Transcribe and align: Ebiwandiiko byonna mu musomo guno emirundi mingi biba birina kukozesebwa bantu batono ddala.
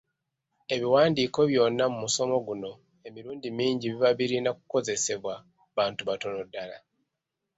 Ebiwandiiko 0.75 1.39
byonna 1.49 1.83
mu 1.91 1.97
musomo 2.03 2.35
guno 2.47 2.71
emirundi 3.07 3.47
mingi 3.57 3.85
biba 3.91 4.09
birina 4.17 4.51
kukozesebwa 4.57 5.33
bantu 5.75 6.01
batono 6.09 6.39
ddala. 6.47 6.77